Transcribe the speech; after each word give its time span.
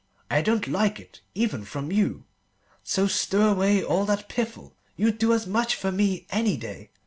I 0.31 0.41
don't 0.41 0.67
like 0.67 0.99
it, 0.99 1.21
even 1.35 1.63
from 1.63 1.91
you. 1.91 2.25
So 2.81 3.05
stow 3.05 3.83
all 3.85 4.05
that 4.07 4.29
piffle. 4.29 4.73
You'd 4.97 5.19
do 5.19 5.31
as 5.31 5.45
much 5.45 5.75
for 5.75 5.91
me, 5.91 6.25
any 6.31 6.57
day. 6.57 6.89